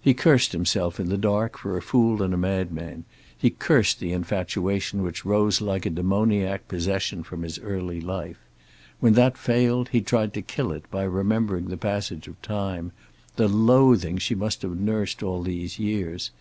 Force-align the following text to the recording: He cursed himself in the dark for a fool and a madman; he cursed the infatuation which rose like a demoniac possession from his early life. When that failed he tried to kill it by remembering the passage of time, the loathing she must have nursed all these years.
He 0.00 0.12
cursed 0.12 0.50
himself 0.50 0.98
in 0.98 1.08
the 1.08 1.16
dark 1.16 1.56
for 1.56 1.76
a 1.76 1.82
fool 1.82 2.20
and 2.20 2.34
a 2.34 2.36
madman; 2.36 3.04
he 3.38 3.48
cursed 3.50 4.00
the 4.00 4.10
infatuation 4.12 5.04
which 5.04 5.24
rose 5.24 5.60
like 5.60 5.86
a 5.86 5.90
demoniac 5.90 6.66
possession 6.66 7.22
from 7.22 7.44
his 7.44 7.60
early 7.60 8.00
life. 8.00 8.40
When 8.98 9.12
that 9.12 9.38
failed 9.38 9.90
he 9.90 10.00
tried 10.00 10.34
to 10.34 10.42
kill 10.42 10.72
it 10.72 10.90
by 10.90 11.04
remembering 11.04 11.68
the 11.68 11.76
passage 11.76 12.26
of 12.26 12.42
time, 12.42 12.90
the 13.36 13.46
loathing 13.46 14.18
she 14.18 14.34
must 14.34 14.62
have 14.62 14.80
nursed 14.80 15.22
all 15.22 15.42
these 15.44 15.78
years. 15.78 16.32